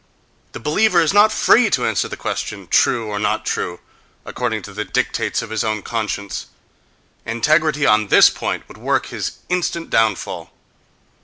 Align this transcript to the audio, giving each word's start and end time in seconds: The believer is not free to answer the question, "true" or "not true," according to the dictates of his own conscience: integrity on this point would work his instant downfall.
The 0.53 0.59
believer 0.59 0.99
is 0.99 1.13
not 1.13 1.31
free 1.31 1.69
to 1.69 1.85
answer 1.85 2.07
the 2.07 2.17
question, 2.17 2.65
"true" 2.65 3.05
or 3.07 3.19
"not 3.19 3.45
true," 3.45 3.79
according 4.25 4.63
to 4.63 4.73
the 4.73 4.83
dictates 4.83 5.43
of 5.43 5.51
his 5.51 5.63
own 5.63 5.83
conscience: 5.83 6.47
integrity 7.23 7.85
on 7.85 8.07
this 8.07 8.27
point 8.27 8.67
would 8.67 8.77
work 8.79 9.05
his 9.09 9.33
instant 9.47 9.91
downfall. 9.91 10.49